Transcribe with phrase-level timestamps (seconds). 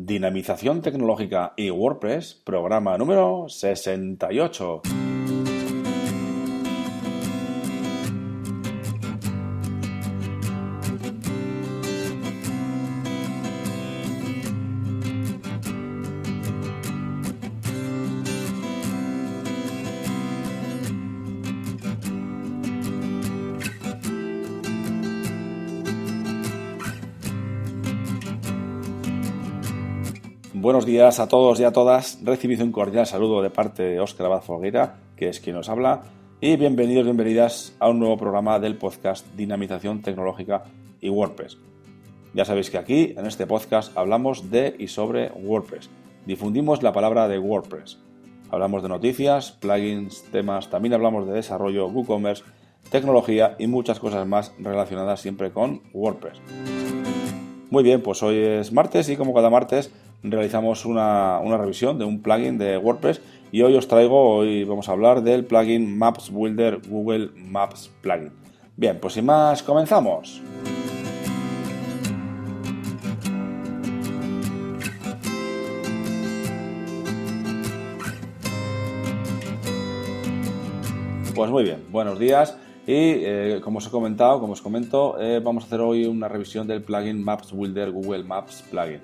[0.00, 5.07] Dinamización tecnológica y WordPress, programa número 68.
[30.60, 32.18] Buenos días a todos y a todas.
[32.24, 36.02] Recibido un cordial saludo de parte de Óscar Abad Folguera, que es quien nos habla,
[36.40, 40.64] y bienvenidos, bienvenidas a un nuevo programa del podcast Dinamización Tecnológica
[41.00, 41.58] y WordPress.
[42.34, 45.90] Ya sabéis que aquí, en este podcast, hablamos de y sobre WordPress.
[46.26, 47.98] Difundimos la palabra de WordPress.
[48.50, 52.42] Hablamos de noticias, plugins, temas, también hablamos de desarrollo, WooCommerce,
[52.90, 56.40] tecnología y muchas cosas más relacionadas siempre con WordPress.
[57.70, 62.22] Muy bien, pues hoy es martes y como cada martes realizamos una, revisión de un
[62.22, 63.20] plugin de WordPress
[63.52, 68.32] y hoy os traigo, hoy vamos a hablar del plugin Maps Builder Google Maps Plugin.
[68.76, 70.42] Bien, pues sin más, comenzamos.
[81.34, 85.40] Pues muy bien, buenos días y eh, como os he comentado, como os comento, eh,
[85.44, 89.00] vamos a hacer hoy una revisión del plugin Maps Builder Google Maps Plugin.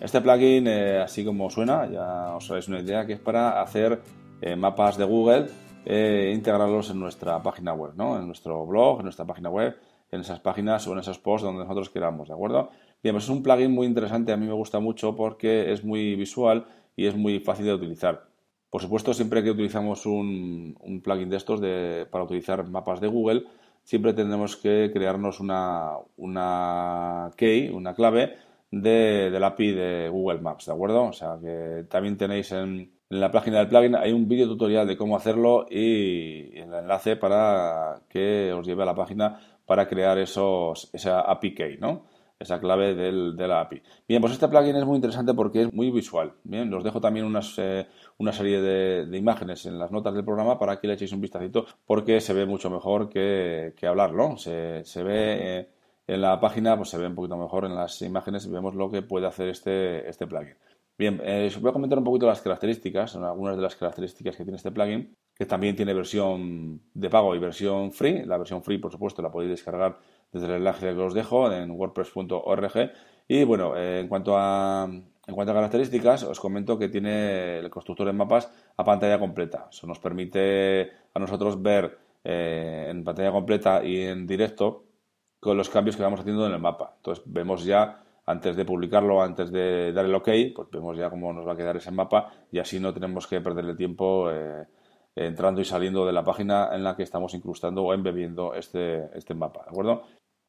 [0.00, 4.00] Este plugin, eh, así como suena, ya os haréis una idea, que es para hacer
[4.40, 5.48] eh, mapas de Google
[5.84, 8.18] e integrarlos en nuestra página web, ¿no?
[8.18, 9.76] En nuestro blog, en nuestra página web,
[10.10, 12.70] en esas páginas o en esos posts donde nosotros queramos, ¿de acuerdo?
[13.02, 16.16] Bien, pues es un plugin muy interesante, a mí me gusta mucho porque es muy
[16.16, 16.64] visual
[16.96, 18.24] y es muy fácil de utilizar.
[18.70, 21.60] Por supuesto, siempre que utilizamos un, plugin de estos
[22.08, 23.44] para utilizar mapas de Google,
[23.84, 28.36] siempre tendremos que crearnos una, una key, una clave,
[28.70, 31.04] de, del API de Google Maps, ¿de acuerdo?
[31.04, 34.96] O sea que también tenéis en, la página del plugin hay un vídeo tutorial de
[34.96, 40.88] cómo hacerlo y el enlace para que os lleve a la página para crear esos,
[40.92, 42.06] esa API key, ¿no?
[42.38, 43.82] Esa clave del, de la API.
[44.08, 46.32] Bien, pues este plugin es muy interesante porque es muy visual.
[46.44, 47.86] Bien, os dejo también unas, eh,
[48.18, 51.66] una serie de, imágenes en las notas del programa para que le echéis un vistacito
[51.84, 54.36] porque se ve mucho mejor que, que hablarlo.
[54.36, 55.58] Se, se ve...
[55.58, 55.68] Eh,
[56.10, 58.90] en la página pues se ve un poquito mejor en las imágenes y vemos lo
[58.90, 60.56] que puede hacer este, este plugin.
[60.98, 64.42] Bien, eh, os voy a comentar un poquito las características, algunas de las características que
[64.42, 68.24] tiene este plugin, que también tiene versión de pago y versión free.
[68.26, 69.98] La versión free, por supuesto, la podéis descargar
[70.32, 72.92] desde el enlace que os dejo en wordpress.org.
[73.28, 77.70] Y bueno, eh, en, cuanto a, en cuanto a características, os comento que tiene el
[77.70, 79.68] constructor de mapas a pantalla completa.
[79.70, 84.89] Eso nos permite a nosotros ver eh, en pantalla completa y en directo
[85.40, 86.92] con los cambios que vamos haciendo en el mapa.
[86.96, 91.32] Entonces vemos ya, antes de publicarlo, antes de dar el OK, pues vemos ya cómo
[91.32, 94.66] nos va a quedar ese mapa y así no tenemos que perder el tiempo eh,
[95.16, 99.34] entrando y saliendo de la página en la que estamos incrustando o embebiendo este, este
[99.34, 100.02] mapa, ¿de acuerdo?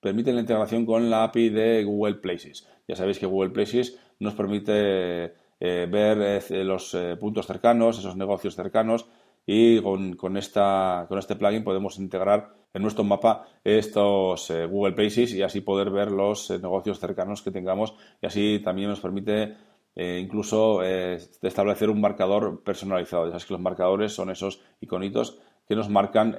[0.00, 2.68] Permite la integración con la API de Google Places.
[2.86, 8.54] Ya sabéis que Google Places nos permite eh, ver eh, los puntos cercanos, esos negocios
[8.54, 9.06] cercanos
[9.46, 14.94] y con, con, esta, con este plugin podemos integrar en nuestro mapa estos eh, Google
[14.94, 19.00] Places y así poder ver los eh, negocios cercanos que tengamos y así también nos
[19.00, 19.54] permite
[19.94, 23.24] eh, incluso establecer un marcador personalizado.
[23.24, 26.36] Ya sabes que los marcadores son esos iconitos que nos marcan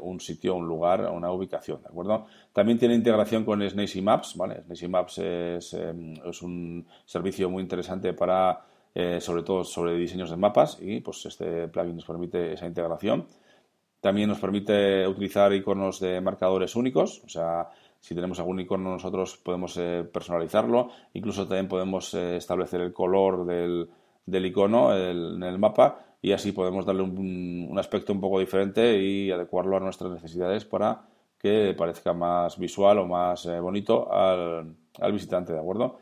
[0.00, 2.24] un sitio, un lugar, una ubicación, ¿de acuerdo?
[2.52, 4.62] También tiene integración con Snacey Maps, ¿vale?
[4.62, 8.64] Snacey Maps es, es un servicio muy interesante para,
[9.18, 13.26] sobre todo, sobre diseños de mapas y pues este plugin nos permite esa integración.
[14.00, 17.70] También nos permite utilizar iconos de marcadores únicos, o sea,
[18.04, 23.46] si tenemos algún icono nosotros podemos eh, personalizarlo, incluso también podemos eh, establecer el color
[23.46, 23.88] del,
[24.44, 29.78] icono en el mapa y así podemos darle un, aspecto un poco diferente y adecuarlo
[29.78, 31.00] a nuestras necesidades para
[31.38, 35.96] que parezca más visual o más eh, bonito al, al, visitante, ¿de acuerdo?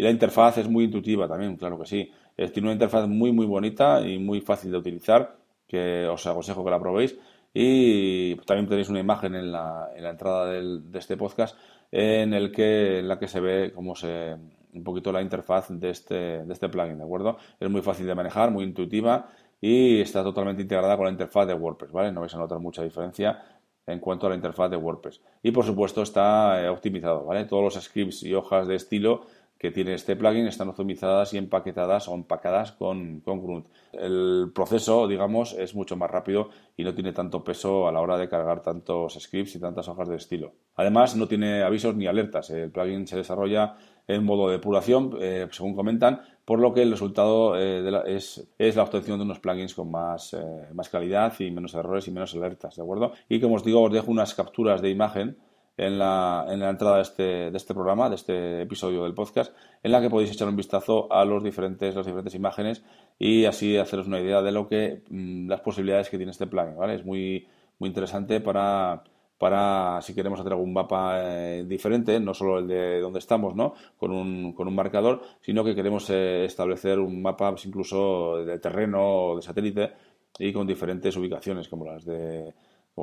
[0.00, 2.10] Y la interfaz es muy intuitiva también, claro que sí.
[2.34, 5.36] tiene una interfaz muy muy bonita y muy fácil de utilizar,
[5.68, 7.18] que os aconsejo que la probéis
[7.52, 11.54] y también tenéis una imagen en la, en la entrada de este podcast
[11.92, 14.38] en, el que, en la que se ve cómo se
[14.72, 17.36] un poquito la interfaz de este, de este plugin, ¿de acuerdo?
[17.58, 19.28] Es muy fácil de manejar, muy intuitiva
[19.60, 22.10] y está totalmente integrada con la interfaz de WordPress, ¿vale?
[22.10, 23.38] No vais a notar mucha diferencia
[23.86, 25.20] en cuanto a la interfaz de WordPress.
[25.42, 27.44] Y por supuesto está eh, optimizado, ¿vale?
[27.44, 29.26] Todos los scripts y hojas de estilo
[29.60, 33.66] que tiene este plugin están optimizadas y empaquetadas o empacadas con, con Grunt.
[33.92, 36.48] El proceso, digamos, es mucho más rápido
[36.78, 40.08] y no tiene tanto peso a la hora de cargar tantos scripts y tantas hojas
[40.08, 40.54] de estilo.
[40.76, 42.48] Además, no tiene avisos ni alertas.
[42.48, 43.76] El plugin se desarrolla
[44.08, 48.82] en modo de depuración, eh, según comentan, por lo que el resultado eh, es, la
[48.82, 50.34] obtención de unos plugins con más,
[50.72, 53.12] más calidad y menos errores y menos alertas, ¿de acuerdo?
[53.28, 55.36] Y como os digo, os dejo unas capturas de imagen
[55.80, 59.56] en la, en la entrada de este, de este programa, de este episodio del podcast,
[59.82, 62.84] en la que podéis echar un vistazo a los diferentes, las diferentes imágenes
[63.18, 66.76] y así haceros una idea de lo que mm, las posibilidades que tiene este plugin,
[66.76, 66.96] ¿vale?
[66.96, 67.48] Es muy,
[67.78, 69.02] muy interesante para,
[69.38, 73.72] para si queremos hacer algún mapa eh, diferente, no solo el de donde estamos, ¿no?
[73.96, 78.58] Con un, con un marcador, sino que queremos eh, establecer un mapa pues, incluso de
[78.58, 79.92] terreno o de satélite
[80.38, 82.52] y con diferentes ubicaciones, como las de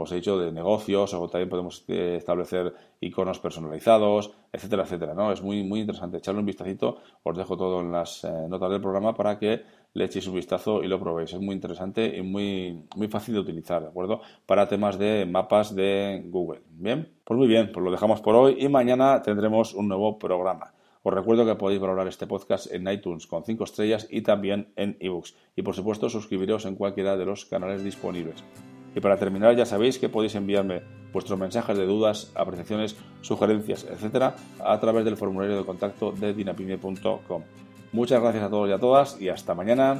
[0.01, 5.13] os he dicho, de negocios, o también podemos eh, establecer iconos personalizados, etcétera, etcétera.
[5.13, 5.31] ¿no?
[5.31, 6.17] Es muy, muy interesante.
[6.17, 9.63] Echarle un vistacito, os dejo todo en las eh, notas del programa para que
[9.93, 11.33] le echéis un vistazo y lo probéis.
[11.33, 14.21] Es muy interesante y muy, muy fácil de utilizar, ¿de acuerdo?
[14.45, 16.61] Para temas de mapas de Google.
[16.69, 20.73] Bien, pues muy bien, pues lo dejamos por hoy y mañana tendremos un nuevo programa.
[21.03, 24.97] Os recuerdo que podéis valorar este podcast en iTunes con 5 estrellas y también en
[24.99, 25.35] ebooks.
[25.55, 28.43] Y por supuesto suscribiros en cualquiera de los canales disponibles.
[28.97, 30.81] Y para terminar, ya sabéis que podéis enviarme
[31.13, 37.43] vuestros mensajes de dudas, apreciaciones, sugerencias, etcétera, a través del formulario de contacto de dinapime.com.
[37.91, 39.99] Muchas gracias a todos y a todas y hasta mañana.